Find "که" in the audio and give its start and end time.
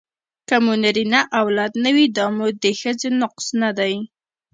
0.47-0.55